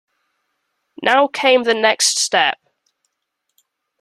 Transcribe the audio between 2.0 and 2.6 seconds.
step.